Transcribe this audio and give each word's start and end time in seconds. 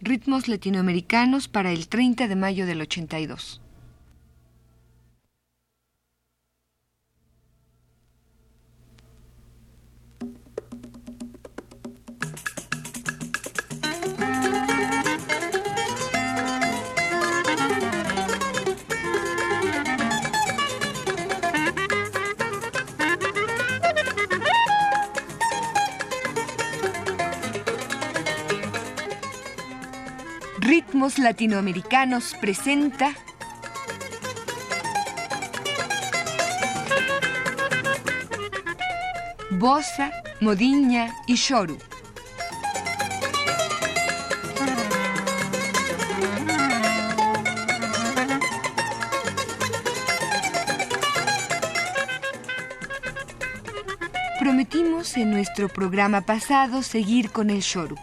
Ritmos 0.00 0.46
latinoamericanos 0.46 1.48
para 1.48 1.72
el 1.72 1.88
30 1.88 2.28
de 2.28 2.36
mayo 2.36 2.66
del 2.66 2.80
82. 2.82 3.60
Latinoamericanos 31.18 32.34
presenta 32.40 33.14
Bossa, 39.50 40.12
Modiña 40.40 41.14
y 41.26 41.34
Shoru. 41.34 41.78
Prometimos 54.38 55.16
en 55.16 55.30
nuestro 55.30 55.68
programa 55.68 56.20
pasado 56.20 56.82
seguir 56.82 57.30
con 57.30 57.50
el 57.50 57.60
Shoru. 57.60 57.96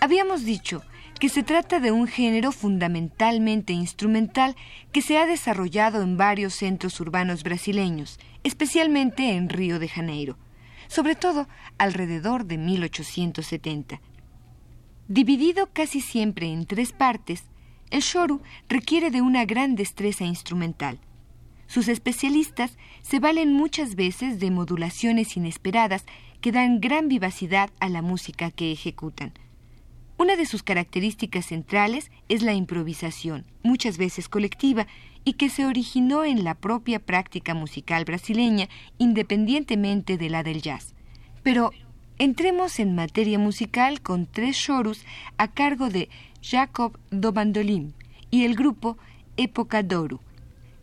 Habíamos 0.00 0.44
dicho 0.44 0.82
que 1.24 1.30
se 1.30 1.42
trata 1.42 1.80
de 1.80 1.90
un 1.90 2.06
género 2.06 2.52
fundamentalmente 2.52 3.72
instrumental 3.72 4.56
que 4.92 5.00
se 5.00 5.16
ha 5.16 5.24
desarrollado 5.24 6.02
en 6.02 6.18
varios 6.18 6.52
centros 6.52 7.00
urbanos 7.00 7.44
brasileños, 7.44 8.18
especialmente 8.42 9.30
en 9.30 9.48
Río 9.48 9.78
de 9.78 9.88
Janeiro, 9.88 10.36
sobre 10.86 11.14
todo 11.14 11.48
alrededor 11.78 12.44
de 12.44 12.58
1870. 12.58 14.02
Dividido 15.08 15.70
casi 15.72 16.02
siempre 16.02 16.52
en 16.52 16.66
tres 16.66 16.92
partes, 16.92 17.44
el 17.88 18.02
shoru 18.02 18.42
requiere 18.68 19.10
de 19.10 19.22
una 19.22 19.46
gran 19.46 19.76
destreza 19.76 20.26
instrumental. 20.26 20.98
Sus 21.66 21.88
especialistas 21.88 22.76
se 23.00 23.18
valen 23.18 23.50
muchas 23.50 23.94
veces 23.94 24.40
de 24.40 24.50
modulaciones 24.50 25.38
inesperadas 25.38 26.04
que 26.42 26.52
dan 26.52 26.82
gran 26.82 27.08
vivacidad 27.08 27.70
a 27.80 27.88
la 27.88 28.02
música 28.02 28.50
que 28.50 28.72
ejecutan. 28.72 29.32
Una 30.16 30.36
de 30.36 30.46
sus 30.46 30.62
características 30.62 31.46
centrales 31.46 32.10
es 32.28 32.42
la 32.42 32.54
improvisación, 32.54 33.44
muchas 33.62 33.98
veces 33.98 34.28
colectiva, 34.28 34.86
y 35.24 35.34
que 35.34 35.48
se 35.48 35.66
originó 35.66 36.24
en 36.24 36.44
la 36.44 36.54
propia 36.54 36.98
práctica 36.98 37.54
musical 37.54 38.04
brasileña, 38.04 38.68
independientemente 38.98 40.18
de 40.18 40.30
la 40.30 40.42
del 40.42 40.62
jazz. 40.62 40.94
Pero 41.42 41.72
entremos 42.18 42.78
en 42.78 42.94
materia 42.94 43.38
musical 43.38 44.02
con 44.02 44.26
tres 44.26 44.56
chorus 44.56 45.04
a 45.36 45.48
cargo 45.48 45.88
de 45.88 46.08
Jacob 46.42 46.98
do 47.10 47.32
Bandolim 47.32 47.92
y 48.30 48.44
el 48.44 48.54
grupo 48.54 48.98
Época 49.36 49.82
Douro. 49.82 50.20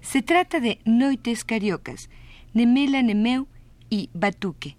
Se 0.01 0.21
trata 0.21 0.59
de 0.59 0.79
Noites 0.83 1.45
Cariocas, 1.45 2.09
Nemela 2.53 3.01
Nemeu 3.01 3.47
y 3.89 4.09
Batuque. 4.13 4.75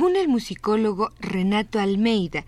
Según 0.00 0.16
el 0.16 0.28
musicólogo 0.28 1.10
Renato 1.20 1.78
Almeida, 1.78 2.46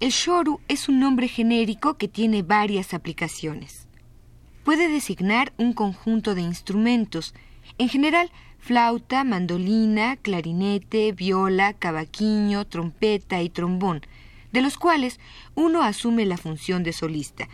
el 0.00 0.10
shoru 0.10 0.60
es 0.68 0.86
un 0.86 1.00
nombre 1.00 1.28
genérico 1.28 1.96
que 1.96 2.08
tiene 2.08 2.42
varias 2.42 2.92
aplicaciones. 2.92 3.88
Puede 4.64 4.86
designar 4.86 5.54
un 5.56 5.72
conjunto 5.72 6.34
de 6.34 6.42
instrumentos, 6.42 7.34
en 7.78 7.88
general 7.88 8.30
flauta, 8.58 9.24
mandolina, 9.24 10.16
clarinete, 10.16 11.12
viola, 11.12 11.72
cavaquinho, 11.72 12.66
trompeta 12.66 13.40
y 13.40 13.48
trombón, 13.48 14.02
de 14.52 14.60
los 14.60 14.76
cuales 14.76 15.20
uno 15.54 15.82
asume 15.82 16.26
la 16.26 16.36
función 16.36 16.82
de 16.82 16.92
solista. 16.92 17.48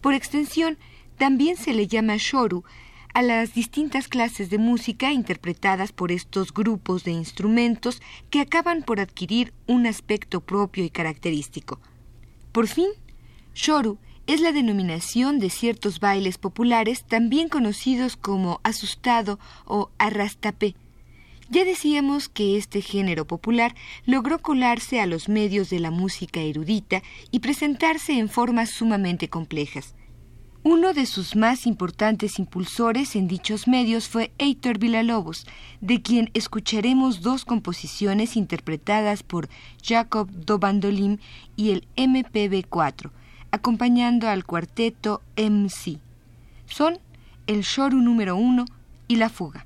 Por 0.00 0.12
extensión, 0.12 0.76
también 1.18 1.56
se 1.56 1.72
le 1.72 1.86
llama 1.86 2.16
shoru 2.18 2.64
a 3.14 3.22
las 3.22 3.54
distintas 3.54 4.08
clases 4.08 4.50
de 4.50 4.58
música 4.58 5.12
interpretadas 5.12 5.92
por 5.92 6.12
estos 6.12 6.52
grupos 6.52 7.04
de 7.04 7.12
instrumentos 7.12 8.00
que 8.30 8.40
acaban 8.40 8.82
por 8.82 9.00
adquirir 9.00 9.52
un 9.66 9.86
aspecto 9.86 10.40
propio 10.40 10.84
y 10.84 10.90
característico. 10.90 11.80
Por 12.52 12.68
fin, 12.68 12.88
shoru 13.54 13.98
es 14.26 14.40
la 14.40 14.52
denominación 14.52 15.38
de 15.38 15.50
ciertos 15.50 16.00
bailes 16.00 16.38
populares 16.38 17.04
también 17.04 17.48
conocidos 17.48 18.16
como 18.16 18.60
asustado 18.62 19.38
o 19.64 19.90
arrastapé. 19.98 20.74
Ya 21.50 21.64
decíamos 21.64 22.30
que 22.30 22.56
este 22.56 22.80
género 22.80 23.26
popular 23.26 23.74
logró 24.06 24.38
colarse 24.38 25.00
a 25.00 25.06
los 25.06 25.28
medios 25.28 25.68
de 25.68 25.80
la 25.80 25.90
música 25.90 26.40
erudita 26.40 27.02
y 27.30 27.40
presentarse 27.40 28.18
en 28.18 28.30
formas 28.30 28.70
sumamente 28.70 29.28
complejas. 29.28 29.94
Uno 30.64 30.92
de 30.92 31.06
sus 31.06 31.34
más 31.34 31.66
importantes 31.66 32.38
impulsores 32.38 33.16
en 33.16 33.26
dichos 33.26 33.66
medios 33.66 34.08
fue 34.08 34.30
Heitor 34.38 34.78
Villalobos, 34.78 35.44
de 35.80 36.02
quien 36.02 36.30
escucharemos 36.34 37.20
dos 37.20 37.44
composiciones 37.44 38.36
interpretadas 38.36 39.24
por 39.24 39.48
Jacob 39.82 40.30
do 40.30 40.60
Bandolim 40.60 41.18
y 41.56 41.72
el 41.72 41.84
MPB4, 41.96 43.10
acompañando 43.50 44.28
al 44.28 44.44
cuarteto 44.44 45.20
MC. 45.36 45.98
Son 46.66 46.98
el 47.48 47.62
Shoru 47.62 48.00
número 48.00 48.36
uno 48.36 48.64
y 49.08 49.16
la 49.16 49.30
fuga. 49.30 49.64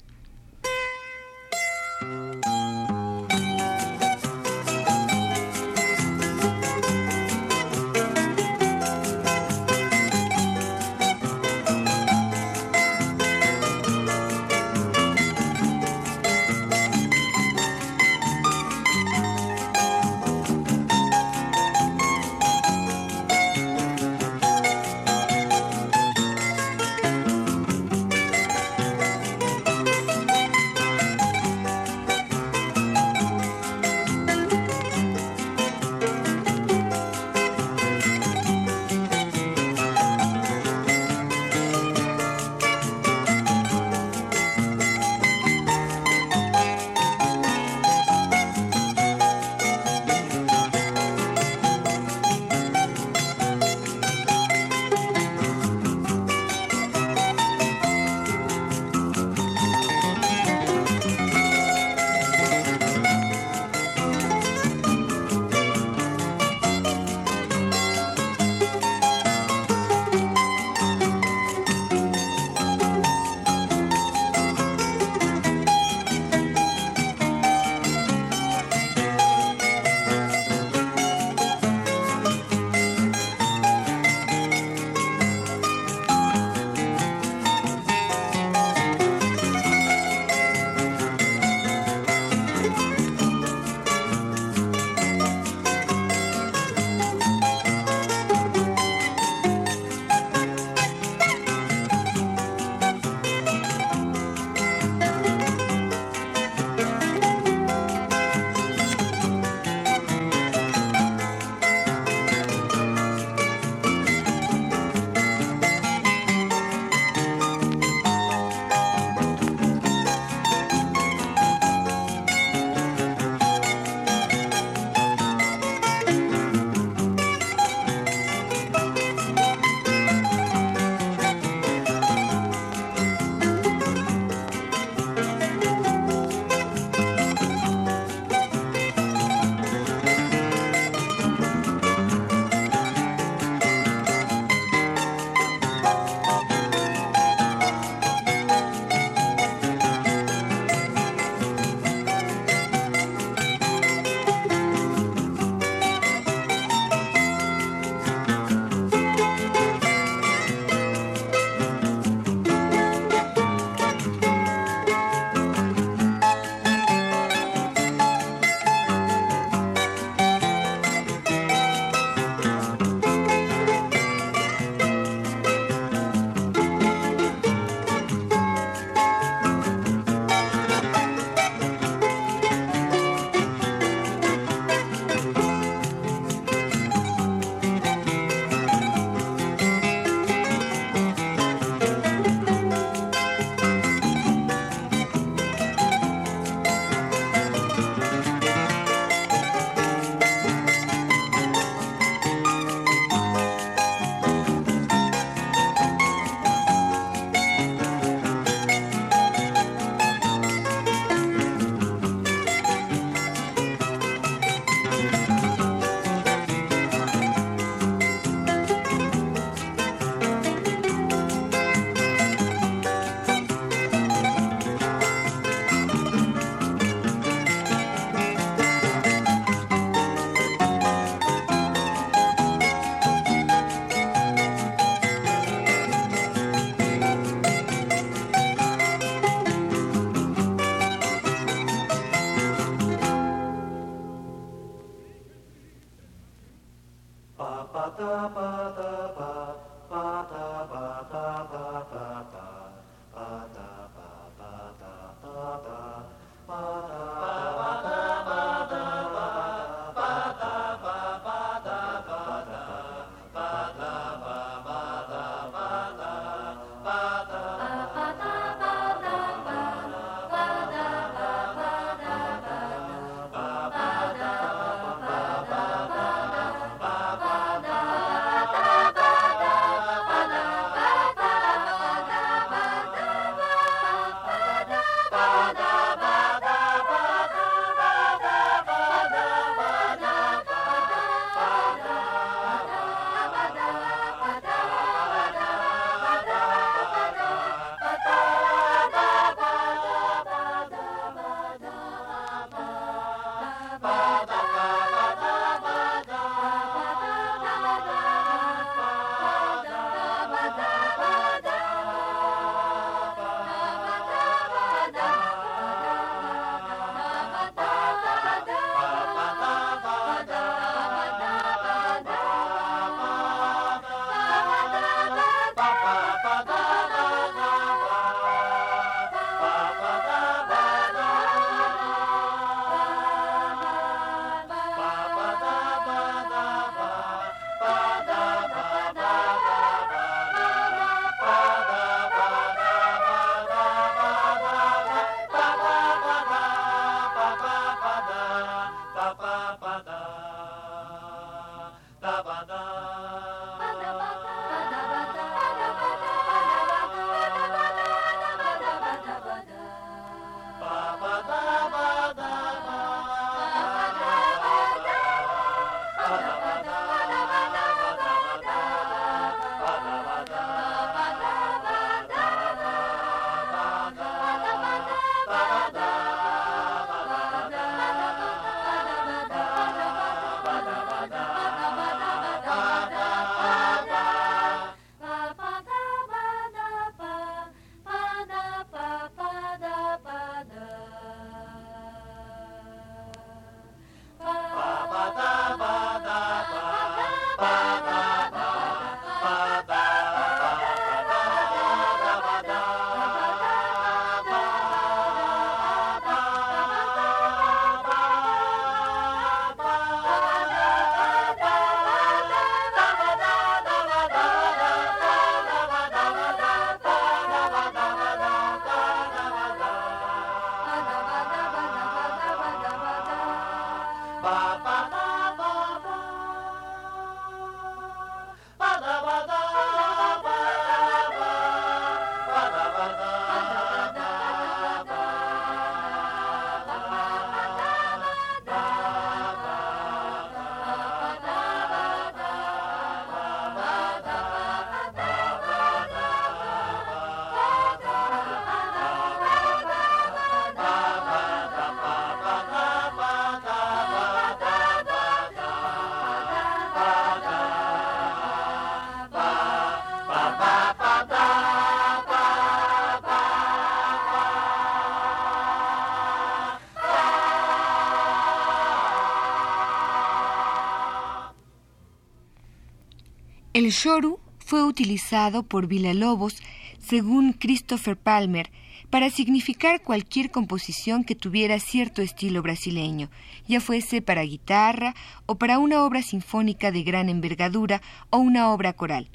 El 473.66 473.72
shoru 473.72 474.20
fue 474.38 474.62
utilizado 474.62 475.42
por 475.42 475.66
Villalobos, 475.66 476.40
según 476.79 477.33
Christopher 477.33 477.96
Palmer, 477.96 478.52
para 478.90 479.11
significar 479.11 479.83
cualquier 479.83 480.31
composición 480.31 481.02
que 481.02 481.16
tuviera 481.16 481.59
cierto 481.59 482.00
estilo 482.00 482.42
brasileño, 482.42 483.11
ya 483.48 483.61
fuese 483.61 484.02
para 484.02 484.22
guitarra 484.22 484.94
o 485.26 485.35
para 485.35 485.59
una 485.59 485.83
obra 485.83 486.02
sinfónica 486.02 486.70
de 486.70 486.85
gran 486.85 487.09
envergadura 487.09 487.83
o 488.11 488.18
una 488.18 488.52
obra 488.52 488.72
coral. 488.72 489.11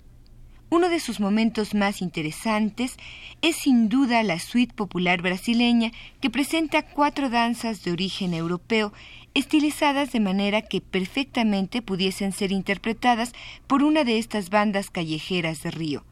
Uno 0.69 0.89
de 0.89 0.99
sus 0.99 1.21
momentos 1.21 1.73
más 1.73 2.01
interesantes 2.01 2.97
es 3.41 3.55
sin 3.55 3.87
duda 3.87 4.21
la 4.23 4.39
suite 4.39 4.73
popular 4.73 5.21
brasileña 5.21 5.91
que 6.19 6.29
presenta 6.29 6.81
cuatro 6.81 7.29
danzas 7.29 7.83
de 7.83 7.91
origen 7.91 8.33
europeo 8.33 8.91
estilizadas 9.33 10.11
de 10.11 10.19
manera 10.19 10.61
que 10.61 10.81
perfectamente 10.81 11.81
pudiesen 11.81 12.31
ser 12.31 12.51
interpretadas 12.51 13.33
por 13.67 13.83
una 13.83 14.03
de 14.03 14.17
estas 14.17 14.49
bandas 14.49 14.89
callejeras 14.89 15.63
de 15.63 15.71
Río. 15.71 16.03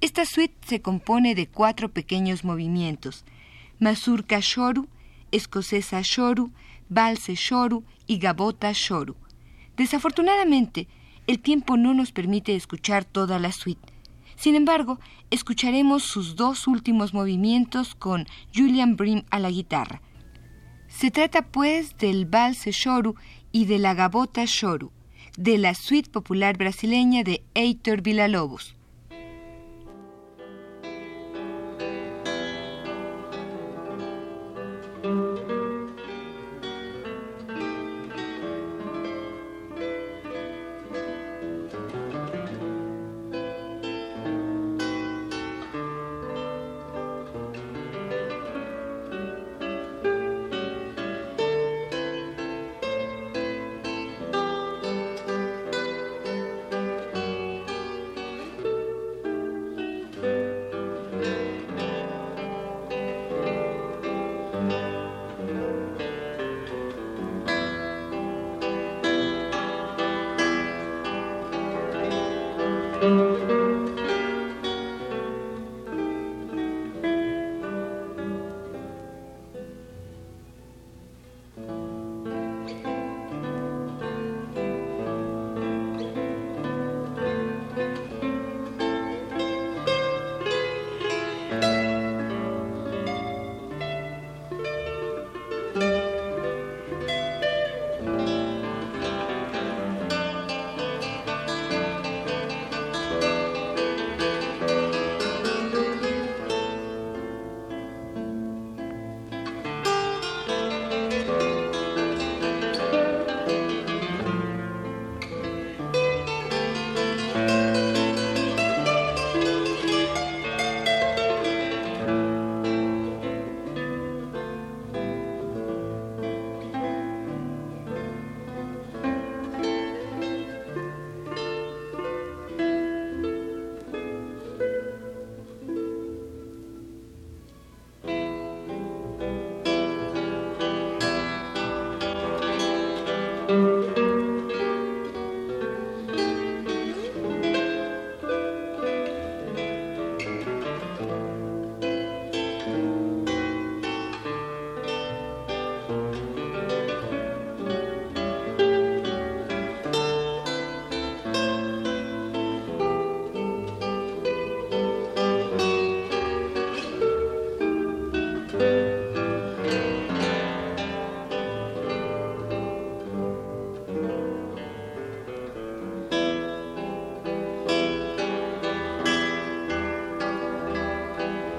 Esta 0.00 0.24
suite 0.24 0.56
se 0.66 0.80
compone 0.80 1.34
de 1.34 1.46
cuatro 1.46 1.88
pequeños 1.88 2.44
movimientos: 2.44 3.24
Mazurka 3.78 4.40
Shoru, 4.40 4.88
Escocesa 5.30 6.00
Shoru, 6.02 6.50
Valse 6.88 7.34
Shoru 7.34 7.84
y 8.06 8.18
Gabota 8.18 8.72
Shoru. 8.72 9.14
Desafortunadamente, 9.76 10.88
el 11.26 11.38
tiempo 11.38 11.76
no 11.76 11.94
nos 11.94 12.12
permite 12.12 12.56
escuchar 12.56 13.04
toda 13.04 13.38
la 13.38 13.52
suite. 13.52 13.92
Sin 14.36 14.54
embargo, 14.54 14.98
escucharemos 15.30 16.02
sus 16.02 16.34
dos 16.34 16.66
últimos 16.66 17.12
movimientos 17.12 17.94
con 17.94 18.26
Julian 18.54 18.96
Brim 18.96 19.22
a 19.30 19.38
la 19.38 19.50
guitarra. 19.50 20.00
Se 21.00 21.10
trata 21.10 21.40
pues 21.40 21.96
del 21.96 22.26
valse 22.26 22.72
shoru 22.72 23.14
y 23.52 23.64
de 23.64 23.78
la 23.78 23.94
gabota 23.94 24.44
shoru, 24.44 24.90
de 25.38 25.56
la 25.56 25.72
suite 25.74 26.10
popular 26.10 26.58
brasileña 26.58 27.24
de 27.24 27.42
Heitor 27.54 28.02
Villalobos. 28.02 28.76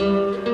Música 0.02 0.51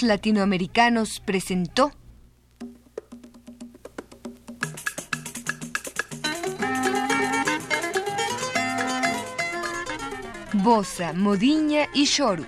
Latinoamericanos 0.00 1.20
presentó 1.20 1.92
Bosa, 10.54 11.12
Modiña 11.12 11.88
y 11.92 12.06
Shoru. 12.06 12.46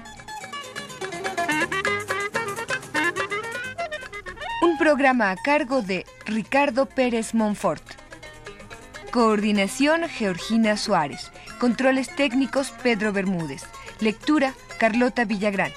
Un 4.63 4.79
programa 4.79 5.31
a 5.31 5.37
cargo 5.37 5.83
de 5.83 6.07
Ricardo 6.25 6.87
Pérez 6.87 7.35
Monfort. 7.35 7.83
Coordinación 9.11 10.09
Georgina 10.09 10.79
Suárez. 10.79 11.31
Controles 11.59 12.09
técnicos 12.17 12.73
Pedro 12.83 13.13
Bermúdez. 13.13 13.65
Lectura 14.01 14.55
Carlota 14.79 15.27
Villagrán. 15.27 15.73